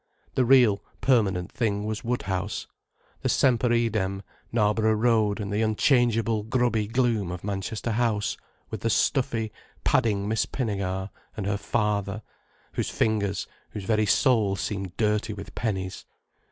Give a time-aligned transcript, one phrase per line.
[0.33, 2.65] The real, permanent thing was Woodhouse,
[3.21, 8.35] the semper idem Knarborough Road, and the unchangeable grubby gloom of Manchester House,
[8.71, 9.51] with the stuffy,
[9.83, 12.23] padding Miss Pinnegar, and her father,
[12.73, 16.05] whose fingers, whose very soul seemed dirty with pennies.